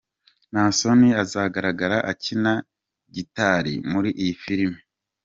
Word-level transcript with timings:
Naasson 0.51 1.01
azagaragra 1.23 1.97
akina 2.11 2.53
gitari 3.15 3.73
muri 3.91 4.09
iyi 4.21 4.33
filimi. 4.41 4.79